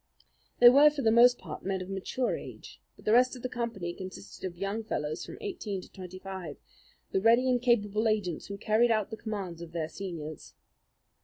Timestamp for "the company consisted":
3.43-4.43